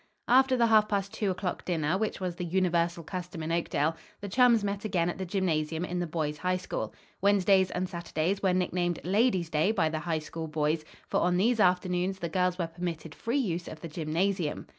[0.27, 4.27] After the half past two o'clock dinner, which was the universal custom in Oakdale, the
[4.29, 6.95] chums met again at the gymnasium in the Boys' High School.
[7.21, 11.59] Wednesdays and Saturdays were nicknamed "ladies' days" by the High School boys, for on these
[11.59, 14.65] afternoons the girls were permitted free use of the gymnasium.